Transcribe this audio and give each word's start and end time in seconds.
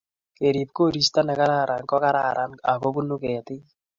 kerip 0.37 0.69
koristo 0.77 1.19
nekararan 1.27 1.83
ko 1.89 1.95
kararan 2.03 2.51
akubunuu 2.71 3.17
ketik 3.23 3.61